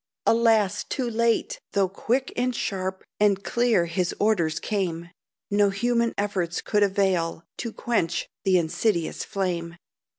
[0.25, 1.59] Alas, too late!
[1.73, 5.11] Though quick, and sharp, And clear his orders came,
[5.51, 9.75] No human efforts could avail To quench the insidious flame.